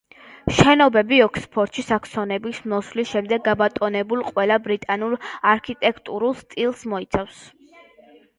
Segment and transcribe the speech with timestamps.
[0.59, 5.15] შენობები ოქსფორდში საქსონების მოსვლის შემდეგ გაბატონებულ ყველა ბრიტანულ
[5.53, 7.47] არქიტექტურულ სტილს მოიცავს.